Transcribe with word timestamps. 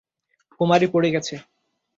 কুমরি 0.59 0.87
পড়ে 0.93 1.09
গেছে! 1.15 1.35